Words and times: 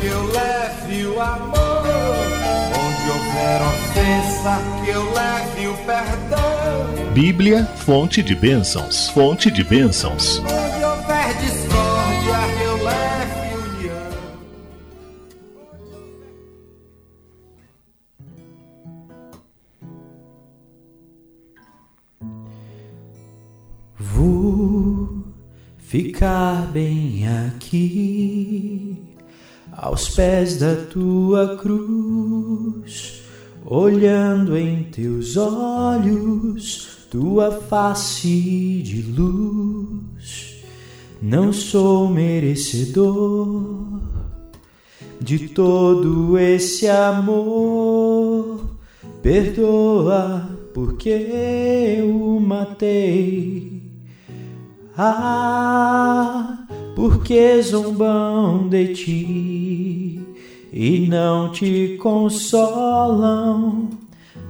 que 0.00 0.06
eu 0.06 0.26
leve 0.26 1.06
o 1.06 1.20
amor. 1.20 1.82
Onde 2.72 3.10
houver 3.10 3.60
ofensa, 3.62 4.58
que 4.82 4.90
eu 4.90 5.12
leve 5.12 5.68
o 5.68 5.76
perdão. 5.84 7.12
Bíblia, 7.12 7.66
fonte 7.76 8.22
de 8.22 8.34
bênçãos, 8.34 9.08
fonte 9.10 9.50
de 9.50 9.62
bênçãos. 9.62 10.38
Onde 10.38 10.84
houver 10.84 11.34
discórdia, 11.38 12.38
que 12.56 12.64
eu 12.64 12.82
leve 12.82 13.54
união. 13.56 14.00
Vou 23.98 25.24
ficar 25.78 26.66
bem 26.72 27.26
aqui, 27.48 29.09
aos 29.80 30.10
pés 30.10 30.58
da 30.58 30.76
tua 30.76 31.56
cruz, 31.56 33.22
olhando 33.64 34.54
em 34.54 34.82
teus 34.84 35.38
olhos, 35.38 37.06
tua 37.10 37.50
face 37.50 38.82
de 38.82 39.00
luz. 39.00 40.62
Não 41.22 41.50
sou 41.50 42.10
merecedor 42.10 44.02
de 45.18 45.48
todo 45.48 46.38
esse 46.38 46.86
amor. 46.86 48.60
Perdoa 49.22 50.46
porque 50.74 51.08
eu 51.98 52.38
matei. 52.38 53.82
Ah, 54.96 56.66
porque 56.94 57.62
zombam 57.62 58.68
de 58.68 58.92
ti 58.92 59.59
e 60.72 61.06
não 61.08 61.50
te 61.50 61.96
consolam. 62.00 63.88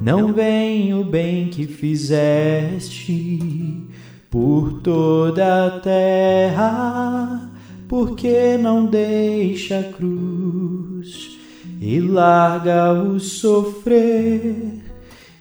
Não 0.00 0.32
vem 0.32 0.94
o 0.94 1.04
bem 1.04 1.48
que 1.48 1.66
fizeste 1.66 3.38
por 4.30 4.80
toda 4.82 5.66
a 5.66 5.80
terra, 5.80 7.50
porque 7.88 8.56
não 8.56 8.86
deixa 8.86 9.80
a 9.80 9.84
cruz 9.84 11.38
e 11.80 12.00
larga 12.00 12.92
o 12.92 13.18
sofrer 13.18 14.80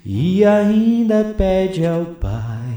e 0.05 0.43
ainda 0.43 1.35
pede 1.37 1.85
ao 1.85 2.05
Pai 2.05 2.69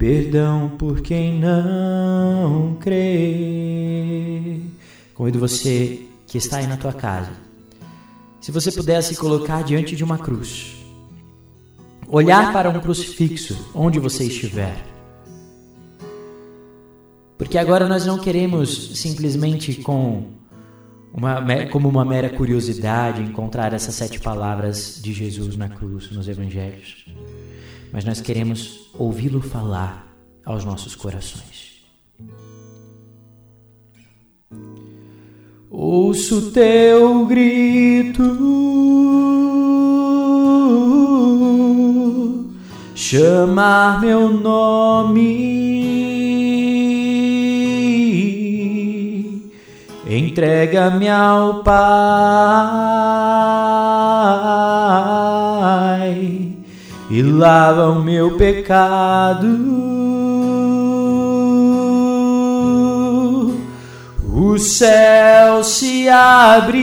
perdão 0.00 0.70
por 0.78 1.02
quem 1.02 1.38
não 1.38 2.74
crê. 2.80 4.56
Convido 5.12 5.38
você 5.38 6.09
que 6.30 6.38
está 6.38 6.58
aí 6.58 6.66
na 6.68 6.76
tua 6.76 6.92
casa, 6.92 7.32
se 8.40 8.52
você 8.52 8.70
pudesse 8.70 9.16
colocar 9.16 9.64
diante 9.64 9.96
de 9.96 10.04
uma 10.04 10.16
cruz, 10.16 10.76
olhar 12.06 12.52
para 12.52 12.70
um 12.70 12.78
crucifixo 12.78 13.72
onde 13.74 13.98
você 13.98 14.26
estiver. 14.26 14.76
Porque 17.36 17.58
agora 17.58 17.88
nós 17.88 18.06
não 18.06 18.16
queremos 18.16 18.96
simplesmente 18.96 19.74
com 19.82 20.28
uma, 21.12 21.66
como 21.66 21.88
uma 21.88 22.04
mera 22.04 22.30
curiosidade 22.30 23.20
encontrar 23.20 23.72
essas 23.72 23.96
sete 23.96 24.20
palavras 24.20 25.00
de 25.02 25.12
Jesus 25.12 25.56
na 25.56 25.68
cruz, 25.68 26.12
nos 26.12 26.28
evangelhos. 26.28 27.06
Mas 27.92 28.04
nós 28.04 28.20
queremos 28.20 28.88
ouvi-lo 28.94 29.42
falar 29.42 30.06
aos 30.44 30.64
nossos 30.64 30.94
corações. 30.94 31.69
Ouço 35.72 36.50
teu 36.50 37.26
grito, 37.26 38.22
chamar 42.92 44.00
meu 44.00 44.30
nome, 44.32 45.20
entrega-me 50.08 51.08
ao 51.08 51.62
Pai. 51.62 51.70
E 57.08 57.22
lava 57.22 57.90
o 57.90 58.02
meu 58.02 58.36
pecado. 58.36 59.99
O 64.50 64.58
céu 64.58 65.62
se 65.62 66.08
abre, 66.08 66.80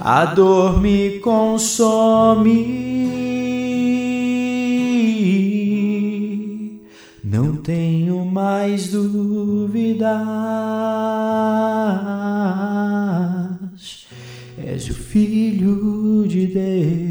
a 0.00 0.26
dor 0.26 0.80
me 0.80 1.18
consome. 1.18 2.86
Não 7.24 7.56
tenho 7.56 8.24
mais 8.24 8.90
dúvidas. 8.92 10.06
És 14.56 14.88
o 14.88 14.94
Filho 14.94 16.28
de 16.28 16.46
Deus. 16.46 17.05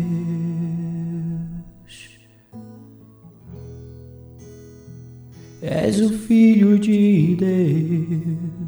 És 5.85 6.01
o 6.01 6.09
Filho 6.09 6.79
de 6.79 7.35
Deus. 7.35 8.66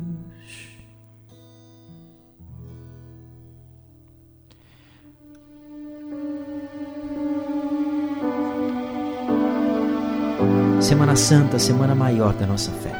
Semana 10.79 11.15
Santa, 11.15 11.57
semana 11.57 11.95
maior 11.95 12.35
da 12.35 12.45
nossa 12.45 12.69
fé. 12.69 12.93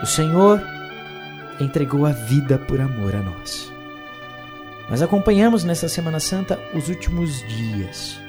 O 0.00 0.06
Senhor 0.06 0.62
entregou 1.58 2.06
a 2.06 2.12
vida 2.12 2.56
por 2.56 2.80
amor 2.80 3.16
a 3.16 3.20
nós. 3.20 3.72
Nós 4.88 5.02
acompanhamos 5.02 5.64
nessa 5.64 5.88
Semana 5.88 6.20
Santa 6.20 6.56
os 6.72 6.88
últimos 6.88 7.44
dias 7.48 8.27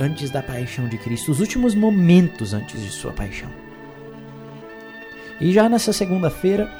antes 0.00 0.30
da 0.30 0.42
paixão 0.42 0.88
de 0.88 0.96
Cristo, 0.96 1.30
os 1.30 1.40
últimos 1.40 1.74
momentos 1.74 2.54
antes 2.54 2.82
de 2.82 2.90
sua 2.90 3.12
paixão. 3.12 3.50
E 5.38 5.52
já 5.52 5.68
nessa 5.68 5.92
segunda-feira, 5.92 6.70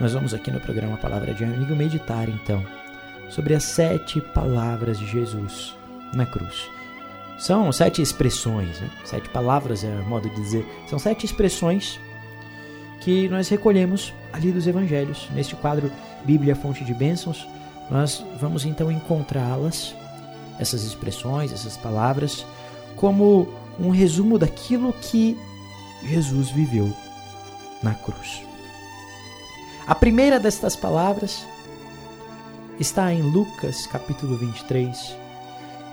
nós 0.00 0.14
vamos 0.14 0.32
aqui 0.32 0.50
no 0.50 0.60
programa 0.60 0.96
Palavra 0.96 1.34
de 1.34 1.44
Amigo 1.44 1.76
meditar 1.76 2.26
então 2.28 2.64
sobre 3.28 3.54
as 3.54 3.64
sete 3.64 4.20
palavras 4.20 4.98
de 4.98 5.06
Jesus 5.06 5.76
na 6.14 6.24
cruz. 6.24 6.68
São 7.38 7.70
sete 7.70 8.02
expressões, 8.02 8.80
né? 8.80 8.90
sete 9.04 9.28
palavras 9.28 9.84
é 9.84 9.94
modo 10.02 10.28
de 10.28 10.34
dizer, 10.36 10.66
são 10.88 10.98
sete 10.98 11.24
expressões 11.26 12.00
que 13.00 13.28
nós 13.28 13.48
recolhemos 13.48 14.12
ali 14.32 14.52
dos 14.52 14.66
evangelhos. 14.66 15.28
Neste 15.34 15.54
quadro 15.54 15.90
Bíblia 16.24 16.56
Fonte 16.56 16.84
de 16.84 16.94
Bênçãos, 16.94 17.46
nós 17.90 18.24
vamos 18.38 18.64
então 18.64 18.90
encontrá-las, 18.90 19.94
essas 20.58 20.82
expressões, 20.84 21.52
essas 21.52 21.76
palavras, 21.76 22.44
como 22.96 23.48
um 23.78 23.90
resumo 23.90 24.38
daquilo 24.38 24.92
que 24.92 25.36
Jesus 26.02 26.50
viveu 26.50 26.92
na 27.82 27.94
cruz. 27.94 28.42
A 29.86 29.94
primeira 29.94 30.38
destas 30.38 30.76
palavras 30.76 31.44
está 32.78 33.12
em 33.12 33.22
Lucas 33.22 33.86
capítulo 33.86 34.36
23, 34.36 35.16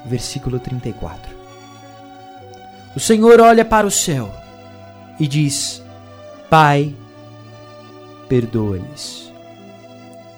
versículo 0.06 0.60
34. 0.60 1.36
O 2.96 3.00
Senhor 3.00 3.40
olha 3.40 3.66
para 3.66 3.88
o 3.88 3.92
céu 3.92 4.32
e 5.20 5.28
diz: 5.28 5.82
Pai, 6.50 6.96
perdoa-lhes, 8.28 9.32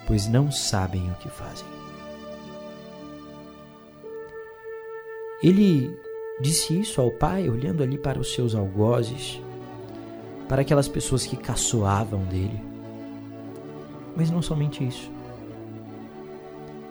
pois 0.08 0.28
não 0.28 0.52
sabem 0.52 1.10
o 1.12 1.16
que 1.16 1.30
fazem. 1.30 1.68
Ele 5.42 5.98
Disse 6.40 6.80
isso 6.80 7.02
ao 7.02 7.12
pai, 7.12 7.50
olhando 7.50 7.84
ali 7.84 7.98
para 7.98 8.18
os 8.18 8.34
seus 8.34 8.56
algozes, 8.56 9.42
para 10.48 10.62
aquelas 10.62 10.88
pessoas 10.88 11.26
que 11.26 11.36
caçoavam 11.36 12.24
dele. 12.24 12.62
Mas 14.16 14.32
não 14.32 14.42
somente 14.42 14.86
isso. 14.86 15.12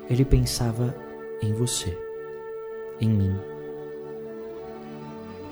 Ele 0.08 0.24
pensava 0.24 0.94
em 1.42 1.52
você, 1.52 1.96
em 3.00 3.08
mim. 3.08 3.36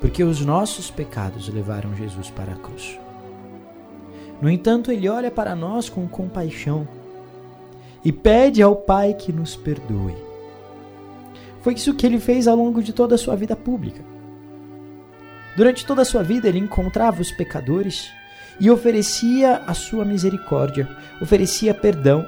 Porque 0.00 0.22
os 0.22 0.42
nossos 0.42 0.90
pecados 0.90 1.48
levaram 1.48 1.94
Jesus 1.96 2.28
para 2.28 2.52
a 2.52 2.56
cruz. 2.56 2.98
No 4.42 4.50
entanto, 4.50 4.92
ele 4.92 5.08
olha 5.08 5.30
para 5.30 5.56
nós 5.56 5.88
com 5.88 6.06
compaixão 6.06 6.86
e 8.04 8.12
pede 8.12 8.62
ao 8.62 8.76
Pai 8.76 9.14
que 9.14 9.32
nos 9.32 9.56
perdoe 9.56 10.25
foi 11.66 11.74
isso 11.74 11.94
que 11.94 12.06
ele 12.06 12.20
fez 12.20 12.46
ao 12.46 12.54
longo 12.54 12.80
de 12.80 12.92
toda 12.92 13.16
a 13.16 13.18
sua 13.18 13.34
vida 13.34 13.56
pública. 13.56 14.00
Durante 15.56 15.84
toda 15.84 16.02
a 16.02 16.04
sua 16.04 16.22
vida, 16.22 16.48
ele 16.48 16.60
encontrava 16.60 17.20
os 17.20 17.32
pecadores 17.32 18.08
e 18.60 18.70
oferecia 18.70 19.56
a 19.66 19.74
sua 19.74 20.04
misericórdia, 20.04 20.88
oferecia 21.20 21.74
perdão. 21.74 22.24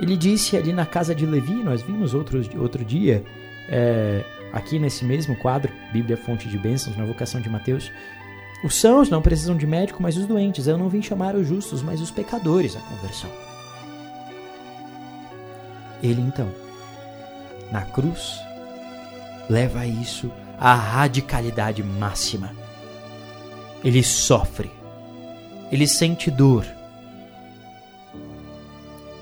Ele 0.00 0.16
disse 0.16 0.56
ali 0.56 0.72
na 0.72 0.86
casa 0.86 1.14
de 1.14 1.26
Levi, 1.26 1.52
nós 1.52 1.82
vimos 1.82 2.14
outro, 2.14 2.40
outro 2.58 2.82
dia, 2.82 3.22
é, 3.68 4.24
aqui 4.54 4.78
nesse 4.78 5.04
mesmo 5.04 5.36
quadro, 5.36 5.70
Bíblia 5.92 6.16
Fonte 6.16 6.48
de 6.48 6.56
Bênçãos, 6.56 6.96
na 6.96 7.04
vocação 7.04 7.42
de 7.42 7.50
Mateus, 7.50 7.92
os 8.64 8.74
sãos 8.74 9.10
não 9.10 9.20
precisam 9.20 9.54
de 9.54 9.66
médico, 9.66 10.02
mas 10.02 10.16
os 10.16 10.24
doentes. 10.24 10.66
Eu 10.66 10.78
não 10.78 10.88
vim 10.88 11.02
chamar 11.02 11.34
os 11.34 11.46
justos, 11.46 11.82
mas 11.82 12.00
os 12.00 12.10
pecadores 12.10 12.74
à 12.74 12.80
conversão. 12.80 13.28
Ele 16.02 16.22
então, 16.22 16.48
na 17.70 17.82
cruz, 17.82 18.47
leva 19.48 19.86
isso 19.86 20.30
à 20.58 20.74
radicalidade 20.74 21.82
máxima. 21.82 22.54
Ele 23.82 24.02
sofre, 24.02 24.70
ele 25.70 25.86
sente 25.86 26.30
dor, 26.30 26.66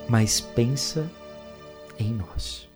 mas 0.08 0.40
pensa 0.40 1.10
em 1.98 2.12
nós. 2.12 2.66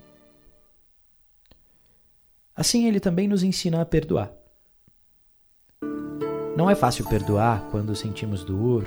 Assim, 2.55 2.87
ele 2.87 3.00
também 3.00 3.26
nos 3.26 3.43
ensina 3.43 3.81
a 3.81 3.87
perdoar. 3.87 4.31
Não 6.56 6.69
é 6.69 6.75
fácil 6.75 7.08
perdoar 7.08 7.62
quando 7.70 7.96
sentimos 7.96 8.44
dor, 8.44 8.87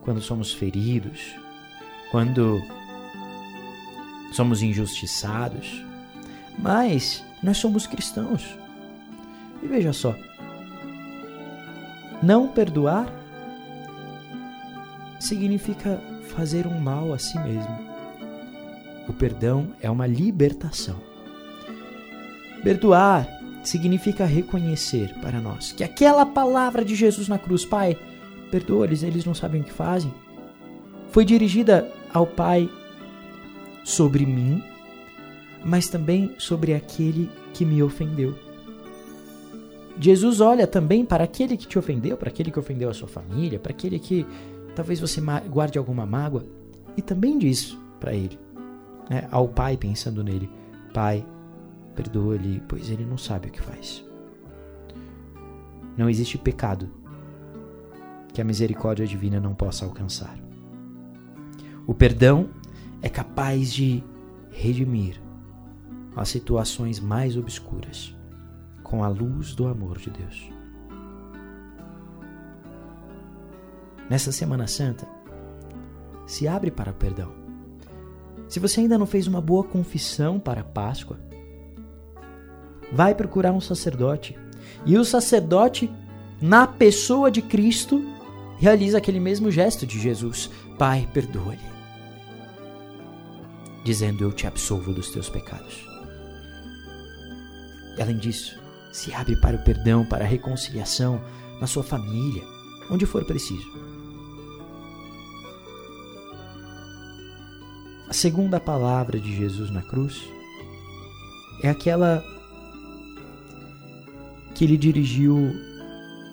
quando 0.00 0.22
somos 0.22 0.54
feridos, 0.54 1.34
quando 2.10 2.62
somos 4.32 4.62
injustiçados, 4.62 5.84
mas 6.58 7.24
nós 7.42 7.58
somos 7.58 7.86
cristãos. 7.86 8.58
E 9.62 9.66
veja 9.66 9.92
só, 9.92 10.14
não 12.22 12.48
perdoar 12.48 13.12
significa 15.18 16.00
fazer 16.34 16.66
um 16.66 16.78
mal 16.80 17.12
a 17.12 17.18
si 17.18 17.38
mesmo. 17.38 17.78
O 19.08 19.12
perdão 19.12 19.68
é 19.80 19.90
uma 19.90 20.06
libertação. 20.06 20.96
Perdoar 22.62 23.28
significa 23.62 24.24
reconhecer 24.24 25.14
para 25.20 25.40
nós 25.40 25.72
que 25.72 25.84
aquela 25.84 26.24
palavra 26.24 26.84
de 26.84 26.94
Jesus 26.94 27.28
na 27.28 27.38
cruz, 27.38 27.64
Pai, 27.64 27.96
perdoa-lhes, 28.50 29.02
eles 29.02 29.24
não 29.24 29.34
sabem 29.34 29.60
o 29.60 29.64
que 29.64 29.72
fazem, 29.72 30.12
foi 31.10 31.24
dirigida 31.24 31.90
ao 32.12 32.26
Pai 32.26 32.68
sobre 33.84 34.24
mim, 34.24 34.62
mas 35.64 35.88
também 35.88 36.34
sobre 36.38 36.74
aquele 36.74 37.30
que 37.52 37.64
me 37.64 37.82
ofendeu. 37.82 38.34
Jesus 39.98 40.40
olha 40.40 40.66
também 40.66 41.04
para 41.04 41.24
aquele 41.24 41.56
que 41.56 41.66
te 41.66 41.78
ofendeu, 41.78 42.16
para 42.16 42.28
aquele 42.28 42.50
que 42.50 42.58
ofendeu 42.58 42.90
a 42.90 42.94
sua 42.94 43.08
família, 43.08 43.58
para 43.58 43.72
aquele 43.72 43.98
que 43.98 44.26
talvez 44.74 45.00
você 45.00 45.20
guarde 45.48 45.78
alguma 45.78 46.04
mágoa, 46.04 46.44
e 46.96 47.02
também 47.02 47.38
diz 47.38 47.76
para 48.00 48.12
ele, 48.12 48.38
né, 49.08 49.28
ao 49.30 49.48
Pai 49.48 49.76
pensando 49.76 50.22
nele: 50.22 50.50
Pai, 50.92 51.24
perdoa-lhe, 51.94 52.60
pois 52.68 52.90
ele 52.90 53.04
não 53.04 53.16
sabe 53.16 53.48
o 53.48 53.52
que 53.52 53.62
faz. 53.62 54.04
Não 55.96 56.10
existe 56.10 56.36
pecado 56.36 56.90
que 58.32 58.40
a 58.40 58.44
misericórdia 58.44 59.06
divina 59.06 59.38
não 59.38 59.54
possa 59.54 59.84
alcançar. 59.84 60.36
O 61.86 61.94
perdão 61.94 62.48
é 63.00 63.08
capaz 63.08 63.72
de 63.72 64.02
redimir 64.50 65.23
as 66.16 66.28
situações 66.28 67.00
mais 67.00 67.36
obscuras 67.36 68.14
com 68.82 69.02
a 69.02 69.08
luz 69.08 69.54
do 69.54 69.66
amor 69.66 69.98
de 69.98 70.10
Deus. 70.10 70.50
Nessa 74.08 74.30
Semana 74.30 74.66
Santa, 74.66 75.08
se 76.26 76.46
abre 76.46 76.70
para 76.70 76.90
o 76.90 76.94
perdão. 76.94 77.32
Se 78.48 78.60
você 78.60 78.80
ainda 78.80 78.98
não 78.98 79.06
fez 79.06 79.26
uma 79.26 79.40
boa 79.40 79.64
confissão 79.64 80.38
para 80.38 80.60
a 80.60 80.64
Páscoa, 80.64 81.18
vai 82.92 83.14
procurar 83.14 83.52
um 83.52 83.60
sacerdote. 83.60 84.38
E 84.84 84.96
o 84.96 85.04
sacerdote, 85.04 85.90
na 86.40 86.66
pessoa 86.66 87.30
de 87.30 87.42
Cristo, 87.42 88.04
realiza 88.58 88.98
aquele 88.98 89.18
mesmo 89.18 89.50
gesto 89.50 89.86
de 89.86 89.98
Jesus: 89.98 90.50
Pai, 90.78 91.08
perdoa-lhe. 91.12 91.74
Dizendo: 93.84 94.22
Eu 94.22 94.32
te 94.32 94.46
absolvo 94.46 94.92
dos 94.92 95.10
teus 95.10 95.28
pecados. 95.28 95.93
Além 98.00 98.16
disso, 98.16 98.58
se 98.92 99.12
abre 99.12 99.36
para 99.36 99.56
o 99.56 99.64
perdão, 99.64 100.04
para 100.04 100.24
a 100.24 100.28
reconciliação 100.28 101.20
na 101.60 101.66
sua 101.66 101.82
família, 101.82 102.42
onde 102.90 103.06
for 103.06 103.24
preciso. 103.24 103.66
A 108.08 108.12
segunda 108.12 108.60
palavra 108.60 109.18
de 109.18 109.36
Jesus 109.36 109.70
na 109.70 109.82
cruz 109.82 110.22
é 111.62 111.68
aquela 111.68 112.22
que 114.54 114.64
ele 114.64 114.76
dirigiu 114.76 115.36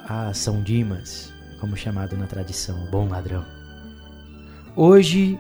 a 0.08 0.34
São 0.34 0.62
Dimas, 0.62 1.34
como 1.60 1.76
chamado 1.76 2.16
na 2.16 2.28
tradição, 2.28 2.90
bom 2.92 3.08
ladrão. 3.08 3.44
Hoje 4.76 5.40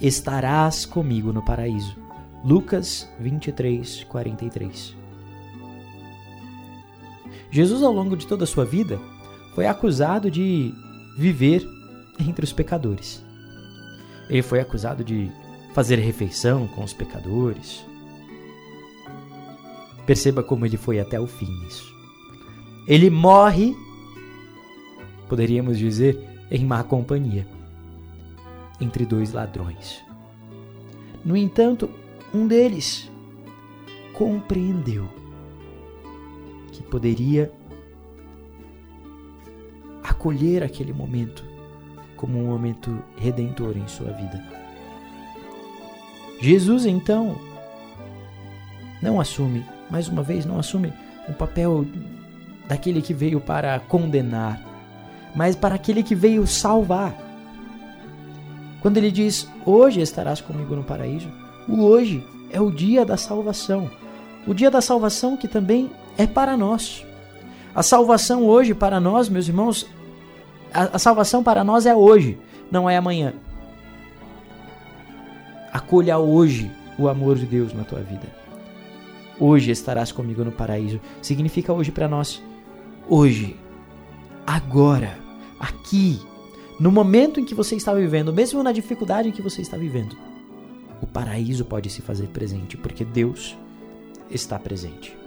estarás 0.00 0.86
comigo 0.86 1.32
no 1.32 1.44
paraíso. 1.44 1.96
Lucas 2.44 3.08
23, 3.18 4.04
43. 4.04 4.99
Jesus, 7.50 7.82
ao 7.82 7.92
longo 7.92 8.16
de 8.16 8.26
toda 8.26 8.44
a 8.44 8.46
sua 8.46 8.64
vida, 8.64 9.00
foi 9.54 9.66
acusado 9.66 10.30
de 10.30 10.72
viver 11.16 11.66
entre 12.18 12.44
os 12.44 12.52
pecadores. 12.52 13.24
Ele 14.28 14.42
foi 14.42 14.60
acusado 14.60 15.02
de 15.02 15.30
fazer 15.74 15.96
refeição 15.96 16.68
com 16.68 16.84
os 16.84 16.92
pecadores. 16.92 17.84
Perceba 20.06 20.42
como 20.42 20.64
ele 20.64 20.76
foi 20.76 21.00
até 21.00 21.20
o 21.20 21.26
fim 21.26 21.50
nisso. 21.64 21.92
Ele 22.86 23.10
morre, 23.10 23.76
poderíamos 25.28 25.78
dizer, 25.78 26.18
em 26.50 26.64
má 26.64 26.82
companhia, 26.82 27.46
entre 28.80 29.04
dois 29.04 29.32
ladrões. 29.32 30.02
No 31.24 31.36
entanto, 31.36 31.90
um 32.32 32.46
deles 32.46 33.10
compreendeu 34.14 35.19
que 36.72 36.82
poderia 36.82 37.52
acolher 40.02 40.62
aquele 40.62 40.92
momento 40.92 41.44
como 42.16 42.38
um 42.38 42.48
momento 42.48 43.02
redentor 43.16 43.76
em 43.76 43.88
sua 43.88 44.12
vida. 44.12 44.44
Jesus, 46.40 46.84
então, 46.84 47.36
não 49.00 49.20
assume, 49.20 49.64
mais 49.90 50.08
uma 50.08 50.22
vez, 50.22 50.44
não 50.44 50.58
assume 50.58 50.92
um 51.28 51.32
papel 51.32 51.86
daquele 52.68 53.00
que 53.00 53.14
veio 53.14 53.40
para 53.40 53.78
condenar, 53.80 54.60
mas 55.34 55.56
para 55.56 55.74
aquele 55.74 56.02
que 56.02 56.14
veio 56.14 56.46
salvar. 56.46 57.14
Quando 58.80 58.96
ele 58.96 59.10
diz: 59.10 59.48
Hoje 59.64 60.00
estarás 60.00 60.40
comigo 60.40 60.74
no 60.74 60.84
paraíso, 60.84 61.28
o 61.68 61.82
hoje 61.82 62.22
é 62.50 62.60
o 62.60 62.70
dia 62.70 63.04
da 63.04 63.16
salvação. 63.16 63.90
O 64.46 64.54
dia 64.54 64.70
da 64.70 64.80
salvação 64.80 65.36
que 65.36 65.46
também 65.46 65.90
é 66.16 66.26
para 66.26 66.56
nós. 66.56 67.04
A 67.74 67.82
salvação 67.82 68.44
hoje 68.44 68.74
para 68.74 68.98
nós, 68.98 69.28
meus 69.28 69.48
irmãos, 69.48 69.86
a, 70.72 70.96
a 70.96 70.98
salvação 70.98 71.42
para 71.42 71.62
nós 71.62 71.86
é 71.86 71.94
hoje, 71.94 72.38
não 72.70 72.88
é 72.88 72.96
amanhã. 72.96 73.32
Acolha 75.72 76.18
hoje 76.18 76.70
o 76.98 77.08
amor 77.08 77.36
de 77.36 77.46
Deus 77.46 77.72
na 77.72 77.84
tua 77.84 78.00
vida. 78.00 78.26
Hoje 79.38 79.70
estarás 79.70 80.12
comigo 80.12 80.44
no 80.44 80.52
paraíso. 80.52 81.00
Significa 81.22 81.72
hoje 81.72 81.90
para 81.90 82.08
nós 82.08 82.42
hoje, 83.08 83.56
agora, 84.46 85.18
aqui, 85.58 86.20
no 86.78 86.92
momento 86.92 87.40
em 87.40 87.44
que 87.44 87.54
você 87.54 87.74
está 87.74 87.92
vivendo, 87.92 88.32
mesmo 88.32 88.62
na 88.62 88.70
dificuldade 88.70 89.28
em 89.28 89.32
que 89.32 89.42
você 89.42 89.62
está 89.62 89.76
vivendo, 89.76 90.16
o 91.02 91.06
paraíso 91.06 91.64
pode 91.64 91.90
se 91.90 92.02
fazer 92.02 92.28
presente, 92.28 92.76
porque 92.76 93.04
Deus 93.04 93.56
está 94.30 94.58
presente. 94.58 95.19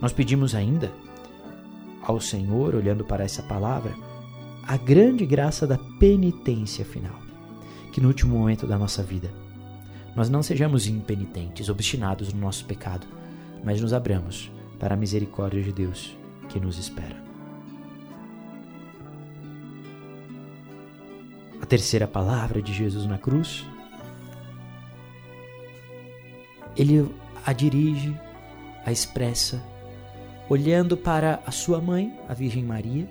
Nós 0.00 0.12
pedimos 0.12 0.54
ainda 0.54 0.92
ao 2.02 2.20
Senhor, 2.20 2.74
olhando 2.74 3.04
para 3.04 3.24
essa 3.24 3.42
palavra, 3.42 3.94
a 4.66 4.76
grande 4.76 5.24
graça 5.24 5.66
da 5.66 5.78
penitência 5.98 6.84
final, 6.84 7.18
que 7.92 8.00
no 8.00 8.08
último 8.08 8.36
momento 8.38 8.66
da 8.66 8.78
nossa 8.78 9.02
vida 9.02 9.30
nós 10.16 10.30
não 10.30 10.42
sejamos 10.42 10.86
impenitentes, 10.86 11.68
obstinados 11.68 12.32
no 12.32 12.40
nosso 12.40 12.64
pecado, 12.64 13.06
mas 13.62 13.80
nos 13.82 13.92
abramos 13.92 14.50
para 14.78 14.94
a 14.94 14.96
misericórdia 14.96 15.62
de 15.62 15.72
Deus 15.72 16.16
que 16.48 16.58
nos 16.58 16.78
espera. 16.78 17.22
A 21.60 21.66
terceira 21.66 22.06
palavra 22.06 22.62
de 22.62 22.72
Jesus 22.72 23.04
na 23.06 23.18
cruz, 23.18 23.66
ele 26.76 27.10
a 27.44 27.52
dirige, 27.52 28.18
a 28.84 28.92
expressa, 28.92 29.62
olhando 30.48 30.96
para 30.96 31.40
a 31.44 31.50
sua 31.50 31.80
mãe, 31.80 32.18
a 32.28 32.34
Virgem 32.34 32.64
Maria, 32.64 33.08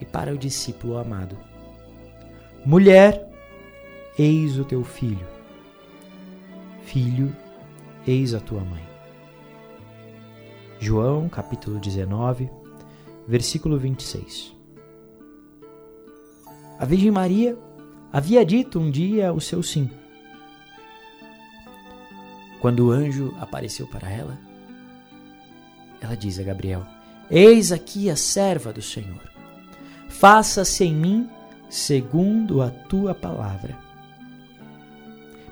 e 0.00 0.04
para 0.04 0.32
o 0.32 0.38
discípulo 0.38 0.98
amado: 0.98 1.36
Mulher, 2.64 3.28
eis 4.18 4.58
o 4.58 4.64
teu 4.64 4.82
filho. 4.82 5.26
Filho, 6.82 7.34
eis 8.06 8.34
a 8.34 8.40
tua 8.40 8.60
mãe. 8.60 8.82
João, 10.78 11.28
capítulo 11.28 11.78
19, 11.78 12.50
versículo 13.26 13.78
26. 13.78 14.54
A 16.78 16.84
Virgem 16.84 17.10
Maria 17.10 17.56
havia 18.12 18.44
dito 18.44 18.78
um 18.78 18.90
dia 18.90 19.32
o 19.32 19.40
seu 19.40 19.62
sim. 19.62 19.90
Quando 22.60 22.86
o 22.86 22.90
anjo 22.90 23.34
apareceu 23.38 23.86
para 23.86 24.10
ela, 24.10 24.38
ela 26.04 26.16
diz 26.16 26.38
a 26.38 26.42
Gabriel: 26.42 26.84
Eis 27.30 27.72
aqui 27.72 28.10
a 28.10 28.16
serva 28.16 28.72
do 28.72 28.82
Senhor. 28.82 29.22
Faça-se 30.08 30.84
em 30.84 30.94
mim 30.94 31.28
segundo 31.70 32.60
a 32.60 32.70
tua 32.70 33.14
palavra. 33.14 33.76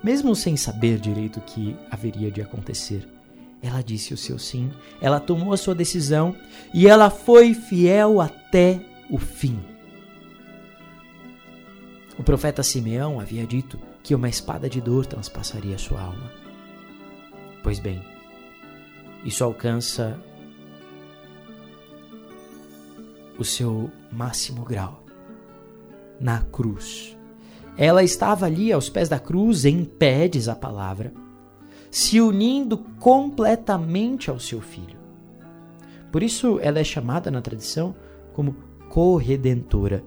Mesmo 0.05 0.35
sem 0.35 0.57
saber 0.57 0.99
direito 0.99 1.39
o 1.39 1.43
que 1.43 1.77
haveria 1.91 2.31
de 2.31 2.43
acontecer, 2.43 3.09
ela 3.63 3.83
disse 3.83 4.13
o 4.13 4.17
seu 4.17 4.39
sim, 4.39 4.71
ela 5.01 5.21
tomou 5.21 5.53
a 5.53 5.57
sua 5.57 5.75
decisão 5.75 6.35
e 6.75 6.89
ela 6.89 7.09
foi 7.09 7.55
fiel 7.55 8.21
até 8.21 8.85
o 9.09 9.19
fim. 9.19 9.59
O 12.19 12.23
profeta 12.23 12.63
Simeão 12.63 13.19
havia 13.19 13.47
dito 13.47 13.79
que 14.03 14.15
uma 14.15 14.29
espada 14.29 14.69
de 14.69 14.81
dor 14.81 15.07
transpassaria 15.07 15.79
sua 15.79 16.01
alma. 16.01 16.31
Pois 17.63 17.79
bem, 17.79 18.03
isso 19.25 19.45
alcança 19.45 20.21
o 23.39 23.45
seu 23.45 23.91
máximo 24.11 24.65
grau 24.65 25.03
na 26.21 26.43
cruz. 26.43 27.17
Ela 27.77 28.05
estava 28.05 28.47
ali 28.47 28.73
aos 28.73 28.89
pés 28.89 29.09
da 29.09 29.19
cruz, 29.19 29.65
em 29.65 29.85
pé, 29.85 30.29
diz 30.29 30.49
a 30.49 30.55
palavra, 30.55 31.13
se 31.91 32.21
unindo 32.21 32.79
completamente 32.99 34.31
ao 34.31 34.39
seu 34.39 34.61
filho. 34.61 34.99
Por 36.11 36.23
isso 36.23 36.59
ela 36.61 36.79
é 36.79 36.85
chamada 36.85 37.31
na 37.31 37.41
tradição 37.41 37.95
como 38.33 38.57
corredentora, 38.89 40.05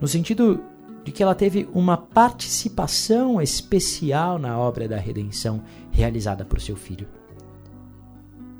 no 0.00 0.06
sentido 0.06 0.62
de 1.02 1.12
que 1.12 1.22
ela 1.22 1.34
teve 1.34 1.68
uma 1.72 1.96
participação 1.96 3.40
especial 3.40 4.38
na 4.38 4.58
obra 4.58 4.88
da 4.88 4.98
redenção 4.98 5.62
realizada 5.90 6.44
por 6.44 6.60
seu 6.60 6.76
filho. 6.76 7.08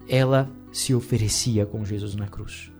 Ela 0.09 0.49
se 0.73 0.95
oferecia 0.95 1.67
com 1.67 1.85
Jesus 1.85 2.15
na 2.15 2.29
cruz. 2.29 2.76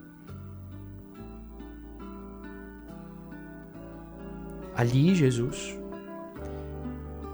Ali, 4.77 5.15
Jesus, 5.15 5.75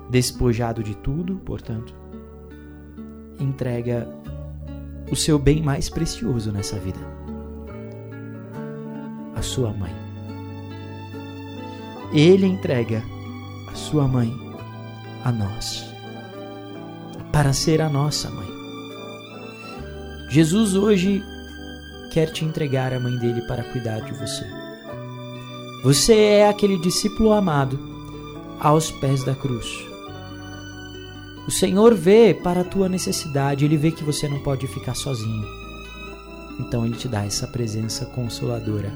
despojado 0.09 0.81
de 0.81 0.95
tudo, 0.95 1.35
portanto, 1.39 1.93
entrega 3.37 4.07
o 5.11 5.15
seu 5.15 5.37
bem 5.37 5.61
mais 5.61 5.89
precioso 5.89 6.53
nessa 6.53 6.79
vida: 6.79 6.99
a 9.35 9.41
sua 9.41 9.73
mãe. 9.73 9.91
Ele 12.13 12.45
entrega 12.45 13.03
a 13.67 13.75
sua 13.75 14.07
mãe 14.07 14.33
a 15.25 15.29
nós, 15.29 15.85
para 17.29 17.51
ser 17.51 17.81
a 17.81 17.89
nossa 17.89 18.29
mãe. 18.29 18.47
Jesus 20.29 20.75
hoje 20.75 21.21
quer 22.09 22.31
te 22.31 22.45
entregar 22.45 22.93
a 22.93 23.01
mãe 23.01 23.17
dele 23.17 23.41
para 23.41 23.63
cuidar 23.63 23.99
de 23.99 24.13
você. 24.13 24.62
Você 25.83 26.15
é 26.15 26.47
aquele 26.47 26.77
discípulo 26.77 27.33
amado 27.33 27.77
aos 28.57 28.89
pés 28.89 29.21
da 29.25 29.35
cruz. 29.35 29.85
O 31.45 31.51
Senhor 31.51 31.93
vê 31.93 32.33
para 32.33 32.61
a 32.61 32.63
tua 32.63 32.87
necessidade, 32.87 33.65
ele 33.65 33.75
vê 33.75 33.91
que 33.91 34.01
você 34.01 34.29
não 34.29 34.39
pode 34.39 34.65
ficar 34.65 34.95
sozinho. 34.95 35.45
Então 36.57 36.85
ele 36.85 36.95
te 36.95 37.09
dá 37.09 37.25
essa 37.25 37.45
presença 37.47 38.05
consoladora, 38.05 38.93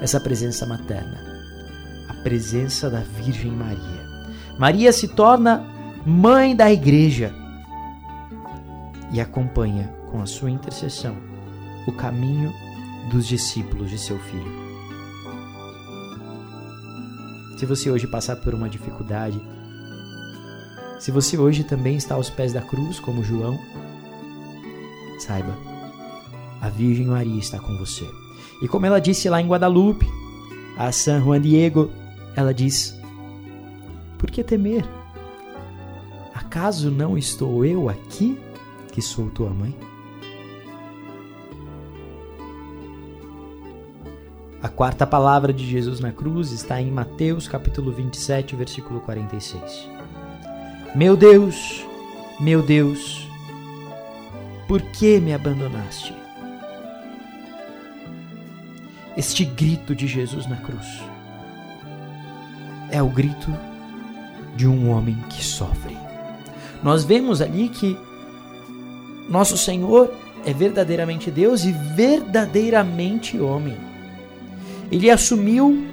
essa 0.00 0.18
presença 0.18 0.66
materna, 0.66 1.20
a 2.08 2.14
presença 2.14 2.90
da 2.90 2.98
Virgem 2.98 3.52
Maria. 3.52 4.08
Maria 4.58 4.92
se 4.92 5.06
torna 5.06 5.64
mãe 6.04 6.56
da 6.56 6.72
igreja 6.72 7.32
e 9.12 9.20
acompanha 9.20 9.94
com 10.10 10.20
a 10.20 10.26
sua 10.26 10.50
intercessão 10.50 11.16
o 11.86 11.92
caminho 11.92 12.52
dos 13.08 13.24
discípulos 13.24 13.88
de 13.88 13.98
seu 13.98 14.18
filho. 14.18 14.67
Se 17.58 17.66
você 17.66 17.90
hoje 17.90 18.06
passar 18.06 18.36
por 18.36 18.54
uma 18.54 18.68
dificuldade, 18.68 19.42
se 21.00 21.10
você 21.10 21.36
hoje 21.36 21.64
também 21.64 21.96
está 21.96 22.14
aos 22.14 22.30
pés 22.30 22.52
da 22.52 22.62
cruz, 22.62 23.00
como 23.00 23.24
João, 23.24 23.58
saiba, 25.18 25.58
a 26.60 26.68
Virgem 26.68 27.06
Maria 27.08 27.40
está 27.40 27.58
com 27.58 27.76
você. 27.76 28.08
E 28.62 28.68
como 28.68 28.86
ela 28.86 29.00
disse 29.00 29.28
lá 29.28 29.42
em 29.42 29.48
Guadalupe, 29.48 30.06
a 30.76 30.92
San 30.92 31.20
Juan 31.20 31.40
Diego, 31.40 31.90
ela 32.36 32.54
diz: 32.54 32.96
Por 34.18 34.30
que 34.30 34.44
temer? 34.44 34.84
Acaso 36.32 36.92
não 36.92 37.18
estou 37.18 37.64
eu 37.64 37.88
aqui, 37.88 38.38
que 38.92 39.02
sou 39.02 39.30
tua 39.30 39.50
mãe? 39.50 39.76
A 44.60 44.68
quarta 44.68 45.06
palavra 45.06 45.52
de 45.52 45.64
Jesus 45.64 46.00
na 46.00 46.10
cruz 46.10 46.50
está 46.50 46.82
em 46.82 46.90
Mateus 46.90 47.46
capítulo 47.46 47.92
27, 47.92 48.56
versículo 48.56 48.98
46. 49.00 49.88
Meu 50.96 51.16
Deus, 51.16 51.86
meu 52.40 52.60
Deus, 52.60 53.28
por 54.66 54.82
que 54.82 55.20
me 55.20 55.32
abandonaste? 55.32 56.12
Este 59.16 59.44
grito 59.44 59.94
de 59.94 60.08
Jesus 60.08 60.48
na 60.48 60.56
cruz 60.56 61.04
é 62.90 63.00
o 63.00 63.08
grito 63.08 63.56
de 64.56 64.66
um 64.66 64.90
homem 64.90 65.16
que 65.30 65.44
sofre. 65.44 65.96
Nós 66.82 67.04
vemos 67.04 67.40
ali 67.40 67.68
que 67.68 67.96
nosso 69.28 69.56
Senhor 69.56 70.12
é 70.44 70.52
verdadeiramente 70.52 71.30
Deus 71.30 71.64
e 71.64 71.70
verdadeiramente 71.70 73.38
homem. 73.38 73.87
Ele 74.90 75.10
assumiu 75.10 75.86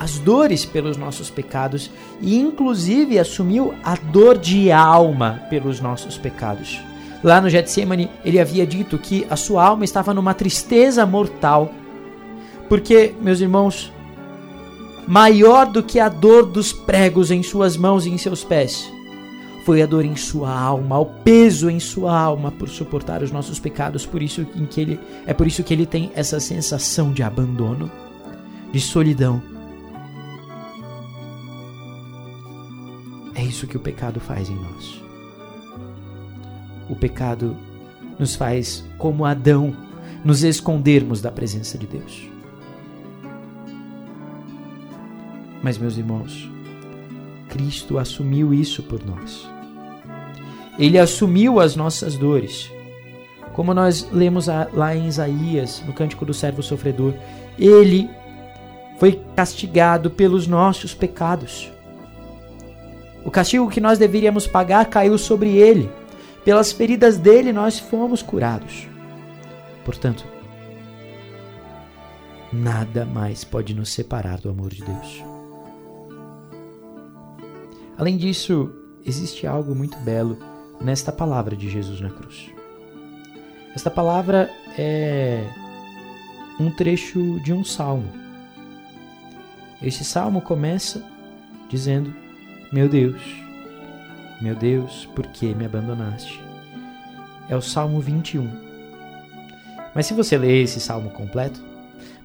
as 0.00 0.18
dores 0.18 0.64
pelos 0.64 0.96
nossos 0.96 1.28
pecados 1.28 1.90
e, 2.22 2.38
inclusive, 2.38 3.18
assumiu 3.18 3.74
a 3.84 3.94
dor 3.94 4.38
de 4.38 4.72
alma 4.72 5.42
pelos 5.50 5.78
nossos 5.78 6.16
pecados. 6.16 6.80
Lá 7.22 7.38
no 7.38 7.50
Getsemane, 7.50 8.08
ele 8.24 8.40
havia 8.40 8.66
dito 8.66 8.96
que 8.96 9.26
a 9.28 9.36
sua 9.36 9.62
alma 9.62 9.84
estava 9.84 10.14
numa 10.14 10.32
tristeza 10.32 11.04
mortal. 11.04 11.70
Porque, 12.66 13.14
meus 13.20 13.40
irmãos, 13.40 13.92
maior 15.06 15.66
do 15.66 15.82
que 15.82 16.00
a 16.00 16.08
dor 16.08 16.46
dos 16.46 16.72
pregos 16.72 17.30
em 17.30 17.42
suas 17.42 17.76
mãos 17.76 18.06
e 18.06 18.10
em 18.10 18.16
seus 18.16 18.42
pés, 18.42 18.90
foi 19.66 19.82
a 19.82 19.86
dor 19.86 20.06
em 20.06 20.16
sua 20.16 20.58
alma, 20.58 20.98
o 20.98 21.04
peso 21.04 21.68
em 21.68 21.78
sua 21.78 22.18
alma 22.18 22.50
por 22.50 22.70
suportar 22.70 23.22
os 23.22 23.30
nossos 23.30 23.58
pecados, 23.58 24.06
por 24.06 24.22
isso 24.22 24.46
em 24.56 24.64
que 24.64 24.80
ele 24.80 25.00
é 25.26 25.34
por 25.34 25.46
isso 25.46 25.62
que 25.62 25.74
ele 25.74 25.84
tem 25.84 26.10
essa 26.14 26.40
sensação 26.40 27.12
de 27.12 27.22
abandono 27.22 27.90
de 28.72 28.80
solidão. 28.80 29.42
É 33.34 33.42
isso 33.42 33.66
que 33.66 33.76
o 33.76 33.80
pecado 33.80 34.20
faz 34.20 34.48
em 34.48 34.56
nós. 34.56 35.02
O 36.88 36.96
pecado 36.96 37.56
nos 38.18 38.34
faz, 38.34 38.84
como 38.98 39.24
Adão, 39.24 39.74
nos 40.24 40.42
escondermos 40.42 41.20
da 41.20 41.30
presença 41.30 41.78
de 41.78 41.86
Deus. 41.86 42.28
Mas, 45.62 45.78
meus 45.78 45.96
irmãos, 45.96 46.50
Cristo 47.48 47.98
assumiu 47.98 48.52
isso 48.54 48.82
por 48.82 49.04
nós. 49.04 49.48
Ele 50.78 50.98
assumiu 50.98 51.60
as 51.60 51.76
nossas 51.76 52.16
dores. 52.16 52.70
Como 53.52 53.74
nós 53.74 54.08
lemos 54.10 54.46
lá 54.72 54.96
em 54.96 55.06
Isaías, 55.06 55.82
no 55.86 55.92
Cântico 55.92 56.24
do 56.24 56.32
Servo 56.32 56.62
Sofredor, 56.62 57.12
ele 57.58 58.08
foi 59.00 59.18
castigado 59.34 60.10
pelos 60.10 60.46
nossos 60.46 60.94
pecados. 60.94 61.72
O 63.24 63.30
castigo 63.30 63.70
que 63.70 63.80
nós 63.80 63.98
deveríamos 63.98 64.46
pagar 64.46 64.84
caiu 64.90 65.16
sobre 65.16 65.56
ele. 65.56 65.90
Pelas 66.44 66.70
feridas 66.70 67.16
dele 67.16 67.50
nós 67.50 67.78
fomos 67.78 68.20
curados. 68.20 68.86
Portanto, 69.86 70.26
nada 72.52 73.06
mais 73.06 73.42
pode 73.42 73.72
nos 73.72 73.88
separar 73.90 74.38
do 74.38 74.50
amor 74.50 74.68
de 74.68 74.84
Deus. 74.84 75.24
Além 77.96 78.18
disso, 78.18 78.70
existe 79.02 79.46
algo 79.46 79.74
muito 79.74 79.96
belo 80.00 80.36
nesta 80.78 81.10
palavra 81.10 81.56
de 81.56 81.70
Jesus 81.70 82.02
na 82.02 82.10
cruz. 82.10 82.50
Esta 83.74 83.90
palavra 83.90 84.50
é 84.76 85.42
um 86.58 86.70
trecho 86.70 87.40
de 87.40 87.50
um 87.54 87.64
salmo 87.64 88.20
Este 89.82 90.04
salmo 90.04 90.40
começa 90.40 91.02
dizendo: 91.68 92.12
Meu 92.72 92.88
Deus, 92.88 93.20
meu 94.40 94.54
Deus, 94.54 95.06
por 95.14 95.26
que 95.26 95.54
me 95.54 95.64
abandonaste? 95.64 96.40
É 97.48 97.56
o 97.56 97.62
Salmo 97.62 98.00
21. 98.00 98.48
Mas 99.94 100.06
se 100.06 100.14
você 100.14 100.38
ler 100.38 100.62
esse 100.62 100.80
salmo 100.80 101.10
completo, 101.10 101.60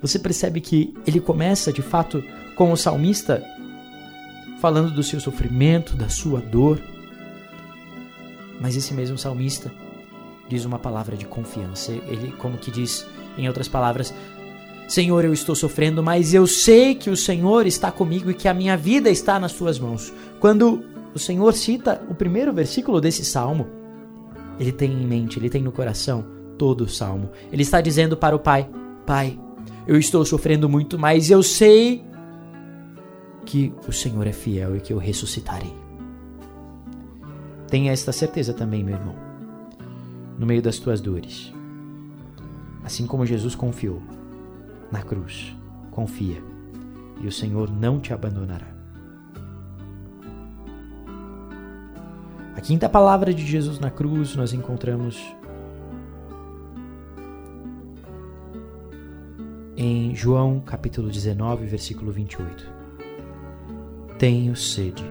você 0.02 0.20
percebe 0.20 0.62
que 0.62 0.94
ele 1.06 1.20
começa 1.20 1.74
de 1.74 1.82
fato 1.82 2.24
com 2.56 2.72
o 2.72 2.78
salmista 2.78 3.44
falando 4.60 4.92
do 4.92 5.04
seu 5.04 5.20
sofrimento, 5.20 5.96
da 5.96 6.10
sua 6.10 6.40
dor. 6.40 6.82
Mas 8.62 8.76
esse 8.76 8.94
mesmo 8.94 9.18
salmista 9.18 9.72
diz 10.48 10.64
uma 10.64 10.80
palavra 10.80 11.18
de 11.18 11.26
confiança. 11.26 11.92
Ele, 11.92 12.32
como 12.34 12.58
que 12.58 12.72
diz, 12.72 13.06
em 13.38 13.48
outras 13.48 13.68
palavras, 13.68 14.14
Senhor, 14.88 15.26
eu 15.26 15.34
estou 15.34 15.56
sofrendo, 15.56 16.04
mas 16.04 16.34
eu 16.34 16.46
sei 16.46 16.94
que 16.94 17.10
o 17.10 17.18
Senhor 17.18 17.66
está 17.66 17.92
comigo 17.92 18.30
e 18.30 18.36
que 18.36 18.48
a 18.48 18.54
minha 18.54 18.78
vida 18.78 19.10
está 19.10 19.40
nas 19.40 19.52
suas 19.52 19.80
mãos. 19.80 20.14
Quando 20.40 20.84
o 21.14 21.20
Senhor 21.20 21.54
cita 21.54 22.02
o 22.08 22.14
primeiro 22.14 22.54
versículo 22.54 23.02
desse 23.02 23.26
salmo, 23.26 23.68
ele 24.60 24.72
tem 24.72 24.92
em 24.92 25.06
mente, 25.08 25.40
ele 25.40 25.50
tem 25.50 25.64
no 25.64 25.72
coração 25.72 26.24
todo 26.58 26.82
o 26.82 26.90
salmo. 26.90 27.32
Ele 27.52 27.64
está 27.64 27.82
dizendo 27.82 28.16
para 28.16 28.36
o 28.36 28.40
Pai: 28.40 28.70
Pai, 29.08 29.40
eu 29.88 29.98
estou 29.98 30.24
sofrendo 30.24 30.70
muito, 30.70 31.00
mas 31.00 31.32
eu 31.32 31.42
sei 31.42 32.04
que 33.44 33.74
o 33.88 33.92
Senhor 33.92 34.28
é 34.28 34.32
fiel 34.32 34.76
e 34.76 34.80
que 34.80 34.94
eu 34.94 34.98
ressuscitarei. 34.98 35.74
Tenha 37.68 37.92
esta 37.92 38.12
certeza 38.12 38.54
também, 38.54 38.84
meu 38.84 38.96
irmão, 38.96 39.16
no 40.38 40.46
meio 40.46 40.62
das 40.62 40.78
tuas 40.78 41.02
dores. 41.02 41.52
Assim 42.84 43.08
como 43.08 43.26
Jesus 43.26 43.56
confiou 43.56 44.00
na 44.96 45.04
cruz, 45.04 45.54
confia, 45.92 46.42
e 47.20 47.28
o 47.28 47.32
Senhor 47.32 47.70
não 47.70 48.00
te 48.00 48.14
abandonará. 48.14 48.74
A 52.56 52.62
quinta 52.62 52.88
palavra 52.88 53.34
de 53.34 53.46
Jesus 53.46 53.78
na 53.78 53.92
cruz 53.92 54.38
nós 54.38 54.54
encontramos 54.54 55.22
em 59.76 60.16
João 60.16 60.62
capítulo 60.62 61.10
19, 61.10 61.66
versículo 61.66 62.14
28. 62.14 62.66
Tenho 64.18 64.56
sede. 64.56 65.04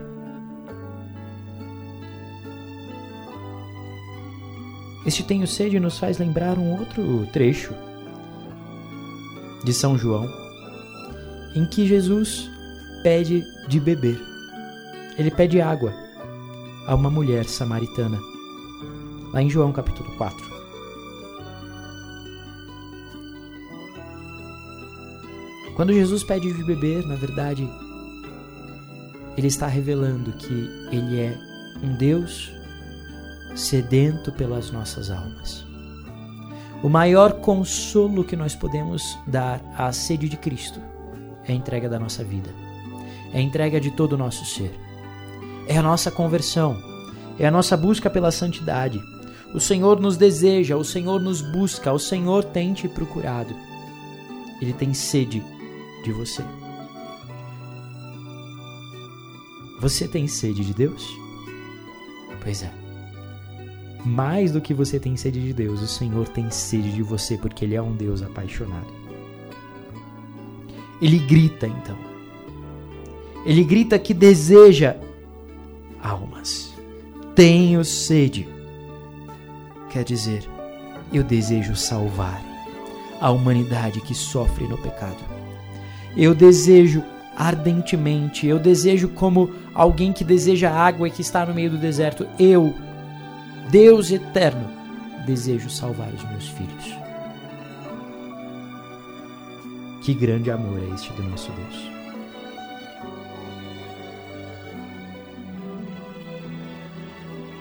Este 5.05 5.21
tenho 5.21 5.45
sede 5.45 5.79
nos 5.79 5.99
faz 5.99 6.17
lembrar 6.17 6.57
um 6.57 6.71
outro 6.79 7.27
trecho 7.27 7.75
de 9.65 9.73
São 9.73 9.97
João, 9.97 10.31
em 11.55 11.65
que 11.65 11.87
Jesus 11.87 12.49
pede 13.01 13.43
de 13.67 13.79
beber. 13.79 14.21
Ele 15.17 15.31
pede 15.31 15.59
água 15.59 15.91
a 16.85 16.93
uma 16.93 17.09
mulher 17.09 17.45
samaritana, 17.45 18.19
lá 19.33 19.41
em 19.41 19.49
João 19.49 19.71
capítulo 19.71 20.15
4. 20.17 20.55
Quando 25.75 25.91
Jesus 25.91 26.23
pede 26.23 26.53
de 26.53 26.63
beber, 26.63 27.03
na 27.07 27.15
verdade, 27.15 27.67
ele 29.35 29.47
está 29.47 29.65
revelando 29.67 30.31
que 30.33 30.69
ele 30.91 31.19
é 31.19 31.37
um 31.83 31.97
Deus 31.97 32.51
sedento 33.55 34.31
pelas 34.31 34.69
nossas 34.69 35.09
almas. 35.09 35.65
O 36.83 36.89
maior 36.89 37.33
consolo 37.33 38.23
que 38.23 38.35
nós 38.35 38.55
podemos 38.55 39.17
dar 39.25 39.61
à 39.77 39.91
sede 39.91 40.29
de 40.29 40.37
Cristo 40.37 40.79
é 41.47 41.51
a 41.51 41.55
entrega 41.55 41.89
da 41.89 41.99
nossa 41.99 42.23
vida, 42.23 42.49
é 43.33 43.39
a 43.39 43.41
entrega 43.41 43.79
de 43.79 43.91
todo 43.91 44.13
o 44.13 44.17
nosso 44.17 44.45
ser, 44.45 44.71
é 45.67 45.77
a 45.77 45.81
nossa 45.81 46.11
conversão, 46.11 46.77
é 47.39 47.47
a 47.47 47.51
nossa 47.51 47.75
busca 47.75 48.09
pela 48.09 48.31
santidade. 48.31 49.01
O 49.53 49.59
Senhor 49.59 49.99
nos 49.99 50.17
deseja, 50.17 50.75
o 50.75 50.83
Senhor 50.83 51.19
nos 51.19 51.41
busca, 51.41 51.91
o 51.91 51.99
Senhor 51.99 52.43
tem 52.43 52.73
te 52.73 52.87
procurado. 52.87 53.55
Ele 54.61 54.73
tem 54.73 54.93
sede 54.93 55.43
de 56.03 56.11
você. 56.11 56.43
Você 59.81 60.07
tem 60.07 60.27
sede 60.27 60.63
de 60.63 60.73
Deus? 60.73 61.07
Pois 62.41 62.63
é 62.63 62.84
mais 64.05 64.51
do 64.51 64.61
que 64.61 64.73
você 64.73 64.99
tem 64.99 65.17
sede 65.17 65.41
de 65.41 65.53
Deus, 65.53 65.81
o 65.81 65.87
Senhor 65.87 66.27
tem 66.27 66.49
sede 66.51 66.91
de 66.91 67.01
você, 67.01 67.37
porque 67.37 67.65
Ele 67.65 67.75
é 67.75 67.81
um 67.81 67.95
Deus 67.95 68.21
apaixonado. 68.21 68.87
Ele 71.01 71.19
grita 71.19 71.67
então. 71.67 71.97
Ele 73.45 73.63
grita 73.63 73.97
que 73.99 74.13
deseja 74.13 74.95
almas. 76.01 76.73
Tenho 77.35 77.83
sede. 77.83 78.47
Quer 79.89 80.03
dizer, 80.03 80.47
eu 81.11 81.23
desejo 81.23 81.75
salvar 81.75 82.41
a 83.19 83.31
humanidade 83.31 84.01
que 84.01 84.13
sofre 84.13 84.67
no 84.67 84.77
pecado. 84.77 85.17
Eu 86.15 86.33
desejo 86.33 87.03
ardentemente, 87.35 88.47
eu 88.47 88.57
desejo 88.57 89.09
como 89.09 89.51
alguém 89.73 90.13
que 90.13 90.23
deseja 90.23 90.71
água 90.71 91.07
e 91.07 91.11
que 91.11 91.21
está 91.21 91.45
no 91.45 91.53
meio 91.53 91.69
do 91.69 91.77
deserto, 91.77 92.25
eu 92.39 92.73
Deus 93.69 94.11
eterno, 94.11 94.69
desejo 95.25 95.69
salvar 95.69 96.13
os 96.13 96.23
meus 96.29 96.47
filhos. 96.49 96.85
Que 100.01 100.13
grande 100.13 100.51
amor 100.51 100.79
é 100.79 100.93
este 100.93 101.11
do 101.13 101.23
nosso 101.23 101.51
Deus. 101.51 101.95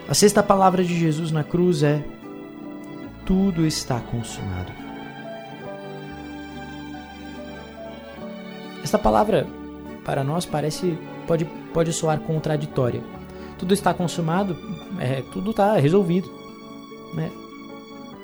A 0.07 0.13
sexta 0.13 0.43
palavra 0.43 0.85
de 0.85 0.99
Jesus 0.99 1.33
na 1.33 1.43
cruz 1.43 1.83
é: 1.83 2.05
Tudo 3.25 3.65
está 3.65 3.99
consumado. 3.99 4.71
Esta 8.83 8.99
palavra 8.99 9.47
para 10.05 10.23
nós 10.23 10.45
parece 10.45 10.99
pode 11.27 11.47
pode 11.73 11.95
soar 11.95 12.21
contraditória 12.21 13.03
tudo 13.65 13.73
está 13.73 13.95
consumado, 13.95 14.55
é, 15.01 15.23
tudo 15.33 15.53
está 15.53 15.75
resolvido. 15.79 16.31
Né? 17.15 17.33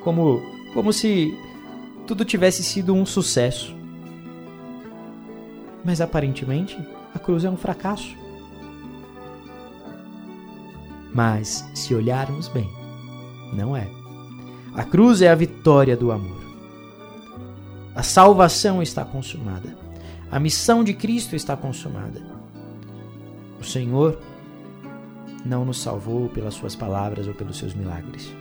Como, 0.03 0.39
como 0.71 0.93
se 0.93 1.35
tudo 2.05 2.23
tivesse 2.23 2.63
sido 2.63 2.93
um 2.93 3.07
sucesso. 3.07 3.75
Mas 5.83 5.99
aparentemente 5.99 6.77
a 7.15 7.17
cruz 7.17 7.43
é 7.43 7.49
um 7.49 7.57
fracasso. 7.57 8.15
Mas 11.11 11.67
se 11.73 11.95
olharmos 11.95 12.47
bem, 12.47 12.69
não 13.51 13.75
é. 13.75 13.89
A 14.75 14.83
cruz 14.83 15.23
é 15.23 15.29
a 15.31 15.35
vitória 15.35 15.97
do 15.97 16.11
amor. 16.11 16.39
A 17.95 18.03
salvação 18.03 18.79
está 18.79 19.03
consumada. 19.03 19.75
A 20.29 20.39
missão 20.39 20.83
de 20.83 20.93
Cristo 20.93 21.35
está 21.35 21.57
consumada. 21.57 22.21
O 23.59 23.63
Senhor 23.63 24.21
não 25.45 25.65
nos 25.65 25.81
salvou 25.81 26.29
pelas 26.29 26.53
suas 26.53 26.75
palavras 26.75 27.27
ou 27.27 27.33
pelos 27.33 27.57
seus 27.57 27.73
milagres. 27.73 28.31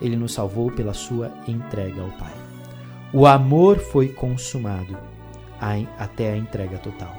Ele 0.00 0.16
nos 0.16 0.32
salvou 0.32 0.70
pela 0.70 0.92
sua 0.92 1.32
entrega 1.46 2.02
ao 2.02 2.10
Pai. 2.12 2.32
O 3.12 3.26
amor 3.26 3.78
foi 3.78 4.08
consumado 4.08 4.96
até 5.98 6.32
a 6.32 6.36
entrega 6.36 6.78
total. 6.78 7.14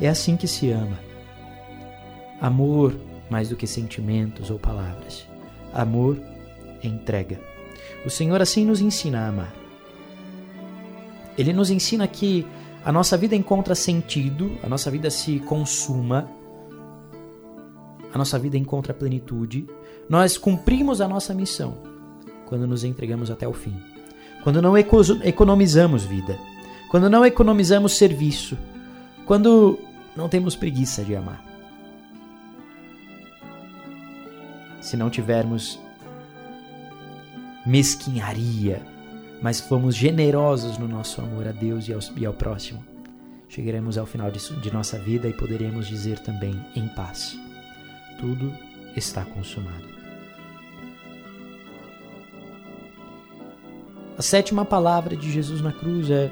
É 0.00 0.08
assim 0.08 0.36
que 0.36 0.48
se 0.48 0.70
ama. 0.70 0.98
Amor 2.40 2.94
mais 3.30 3.48
do 3.48 3.56
que 3.56 3.66
sentimentos 3.66 4.50
ou 4.50 4.58
palavras. 4.58 5.26
Amor 5.72 6.20
é 6.82 6.88
entrega. 6.88 7.40
O 8.04 8.10
Senhor 8.10 8.40
assim 8.42 8.64
nos 8.64 8.80
ensina 8.80 9.20
a 9.20 9.28
amar. 9.28 9.54
Ele 11.38 11.52
nos 11.52 11.70
ensina 11.70 12.06
que 12.06 12.46
a 12.84 12.92
nossa 12.92 13.16
vida 13.16 13.34
encontra 13.34 13.74
sentido, 13.74 14.58
a 14.62 14.68
nossa 14.68 14.90
vida 14.90 15.10
se 15.10 15.38
consuma 15.40 16.30
a 18.14 18.18
nossa 18.18 18.38
vida 18.38 18.56
encontra 18.56 18.94
plenitude, 18.94 19.66
nós 20.08 20.38
cumprimos 20.38 21.00
a 21.00 21.08
nossa 21.08 21.34
missão 21.34 21.78
quando 22.46 22.64
nos 22.64 22.84
entregamos 22.84 23.28
até 23.28 23.48
o 23.48 23.52
fim. 23.52 23.74
Quando 24.44 24.62
não 24.62 24.78
economizamos 24.78 26.04
vida, 26.04 26.38
quando 26.92 27.10
não 27.10 27.26
economizamos 27.26 27.96
serviço, 27.96 28.56
quando 29.26 29.80
não 30.14 30.28
temos 30.28 30.54
preguiça 30.54 31.02
de 31.02 31.16
amar. 31.16 31.44
Se 34.80 34.96
não 34.96 35.10
tivermos 35.10 35.80
mesquinharia, 37.66 38.80
mas 39.42 39.58
fomos 39.58 39.96
generosos 39.96 40.78
no 40.78 40.86
nosso 40.86 41.20
amor 41.20 41.48
a 41.48 41.52
Deus 41.52 41.88
e 41.88 41.92
ao, 41.92 42.00
e 42.16 42.24
ao 42.24 42.34
próximo, 42.34 42.84
chegaremos 43.48 43.98
ao 43.98 44.06
final 44.06 44.30
de, 44.30 44.38
de 44.60 44.72
nossa 44.72 45.00
vida 45.00 45.26
e 45.26 45.32
poderemos 45.32 45.88
dizer 45.88 46.20
também 46.20 46.54
em 46.76 46.86
paz 46.86 47.36
tudo 48.18 48.52
está 48.96 49.24
consumado. 49.24 49.94
A 54.16 54.22
sétima 54.22 54.64
palavra 54.64 55.16
de 55.16 55.30
Jesus 55.30 55.60
na 55.60 55.72
cruz 55.72 56.08
é: 56.10 56.30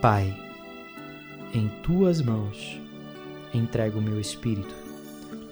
Pai, 0.00 0.36
em 1.54 1.68
tuas 1.82 2.20
mãos 2.20 2.80
entrego 3.54 3.98
o 3.98 4.02
meu 4.02 4.20
espírito. 4.20 4.74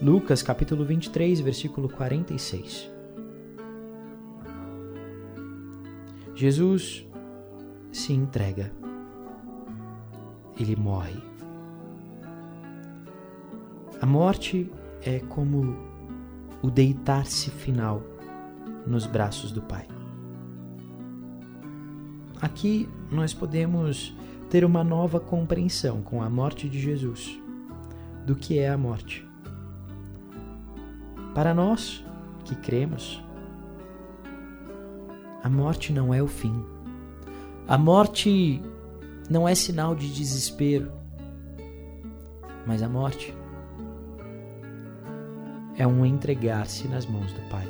Lucas 0.01 0.43
capítulo 0.43 0.85
23, 0.85 1.41
versículo 1.41 1.89
46. 1.89 2.91
Jesus 6.35 7.05
se 7.91 8.13
entrega. 8.13 8.73
Ele 10.59 10.77
morre. 10.77 11.21
A 14.01 14.07
morte 14.07 14.71
é 15.03 15.21
como 15.21 15.77
o 16.63 16.71
deitar-se 16.71 17.51
final 17.51 18.03
nos 18.87 19.07
braços 19.07 19.53
do 19.53 19.63
Pai. 19.63 19.87
Aqui 22.41 22.89
nós 23.11 23.35
podemos 23.35 24.15
ter 24.49 24.65
uma 24.65 24.83
nova 24.83 25.21
compreensão 25.21 26.03
com 26.03 26.23
a 26.23 26.31
morte 26.31 26.69
de 26.69 26.81
Jesus 26.81 27.39
do 28.25 28.35
que 28.35 28.59
é 28.59 28.69
a 28.69 28.79
morte. 28.79 29.27
Para 31.35 31.53
nós 31.53 32.05
que 32.45 32.55
cremos, 32.55 33.23
a 35.43 35.49
morte 35.49 35.93
não 35.93 36.13
é 36.13 36.23
o 36.23 36.27
fim. 36.27 36.65
A 37.67 37.77
morte 37.77 38.63
não 39.29 39.49
é 39.49 39.55
sinal 39.55 39.95
de 39.95 40.13
desespero, 40.13 40.93
mas 42.67 42.83
a 42.83 42.89
morte 42.89 43.35
é 45.79 45.87
um 45.87 46.05
entregar-se 46.05 46.89
nas 46.89 47.07
mãos 47.07 47.33
do 47.33 47.41
Pai. 47.49 47.67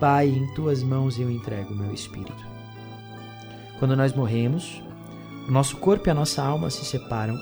Pai, 0.00 0.28
em 0.28 0.46
tuas 0.54 0.82
mãos 0.82 1.18
eu 1.18 1.30
entrego 1.30 1.72
o 1.72 1.76
meu 1.76 1.94
espírito. 1.94 2.44
Quando 3.78 3.96
nós 3.96 4.12
morremos, 4.12 4.82
o 5.48 5.52
nosso 5.52 5.76
corpo 5.76 6.08
e 6.08 6.10
a 6.10 6.14
nossa 6.14 6.42
alma 6.42 6.68
se 6.68 6.84
separam, 6.84 7.38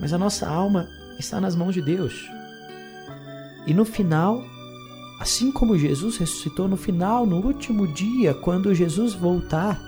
mas 0.00 0.12
a 0.12 0.18
nossa 0.18 0.48
alma 0.48 0.88
está 1.18 1.40
nas 1.40 1.54
mãos 1.54 1.72
de 1.72 1.80
Deus. 1.80 2.28
E 3.66 3.72
no 3.72 3.84
final, 3.84 4.44
assim 5.20 5.52
como 5.52 5.78
Jesus 5.78 6.16
ressuscitou 6.16 6.68
no 6.68 6.76
final, 6.76 7.24
no 7.24 7.36
último 7.36 7.86
dia, 7.86 8.34
quando 8.34 8.74
Jesus 8.74 9.14
voltar, 9.14 9.80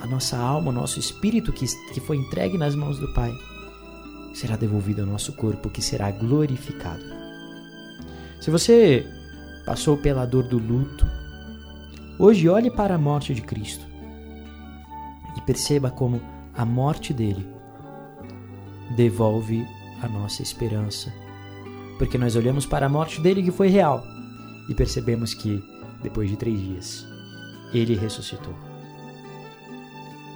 a 0.00 0.06
nossa 0.06 0.36
alma, 0.36 0.70
o 0.70 0.74
nosso 0.74 0.98
espírito 0.98 1.52
que, 1.52 1.64
que 1.92 2.00
foi 2.00 2.16
entregue 2.16 2.58
nas 2.58 2.74
mãos 2.74 2.98
do 2.98 3.12
Pai, 3.14 3.32
será 4.34 4.56
devolvido 4.56 5.02
ao 5.02 5.06
nosso 5.06 5.32
corpo, 5.34 5.70
que 5.70 5.82
será 5.82 6.10
glorificado. 6.10 7.02
Se 8.40 8.50
você 8.50 9.06
passou 9.64 9.96
pela 9.96 10.26
dor 10.26 10.44
do 10.44 10.58
luto, 10.58 11.06
hoje 12.18 12.48
olhe 12.48 12.70
para 12.70 12.94
a 12.94 12.98
morte 12.98 13.34
de 13.34 13.42
Cristo 13.42 13.86
e 15.36 15.40
perceba 15.42 15.90
como 15.90 16.20
a 16.54 16.64
morte 16.64 17.12
dele 17.12 17.46
devolve 18.96 19.66
a 20.02 20.08
nossa 20.08 20.42
esperança. 20.42 21.12
Porque 21.98 22.18
nós 22.18 22.34
olhamos 22.34 22.66
para 22.66 22.86
a 22.86 22.88
morte 22.88 23.20
dele 23.20 23.42
que 23.42 23.50
foi 23.50 23.68
real 23.68 24.02
e 24.68 24.74
percebemos 24.74 25.34
que, 25.34 25.62
depois 26.02 26.28
de 26.28 26.36
três 26.36 26.58
dias, 26.60 27.06
ele 27.72 27.94
ressuscitou. 27.94 28.54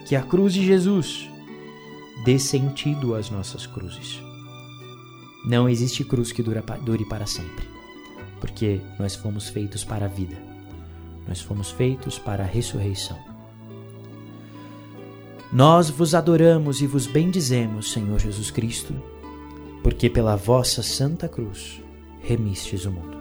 Que 0.06 0.14
a 0.14 0.22
cruz 0.22 0.54
de 0.54 0.64
Jesus 0.64 1.28
dê 2.26 2.40
sentido 2.40 3.14
às 3.14 3.30
nossas 3.30 3.68
cruzes. 3.68 4.20
Não 5.46 5.68
existe 5.68 6.02
cruz 6.02 6.32
que 6.32 6.42
dure 6.42 7.04
para 7.04 7.24
sempre, 7.24 7.68
porque 8.40 8.80
nós 8.98 9.14
fomos 9.14 9.48
feitos 9.48 9.84
para 9.84 10.06
a 10.06 10.08
vida, 10.08 10.36
nós 11.28 11.40
fomos 11.40 11.70
feitos 11.70 12.18
para 12.18 12.42
a 12.42 12.46
ressurreição. 12.46 13.16
Nós 15.52 15.88
vos 15.88 16.16
adoramos 16.16 16.82
e 16.82 16.86
vos 16.88 17.06
bendizemos, 17.06 17.92
Senhor 17.92 18.18
Jesus 18.18 18.50
Cristo, 18.50 18.92
porque 19.84 20.10
pela 20.10 20.34
vossa 20.34 20.82
santa 20.82 21.28
cruz 21.28 21.80
remistes 22.20 22.86
o 22.86 22.90
mundo. 22.90 23.15